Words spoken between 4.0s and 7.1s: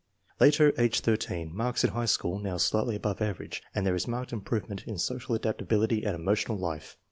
marked improvement in social adaptability and emotional life.